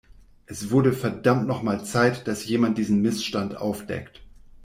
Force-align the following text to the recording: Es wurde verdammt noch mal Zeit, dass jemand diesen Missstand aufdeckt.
Es 0.47 0.71
wurde 0.71 0.93
verdammt 0.93 1.45
noch 1.45 1.61
mal 1.61 1.85
Zeit, 1.85 2.27
dass 2.27 2.47
jemand 2.47 2.79
diesen 2.79 3.03
Missstand 3.03 3.55
aufdeckt. 3.57 4.23